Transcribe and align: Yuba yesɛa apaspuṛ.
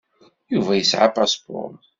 Yuba 0.53 0.71
yesɛa 0.75 1.05
apaspuṛ. 1.07 1.71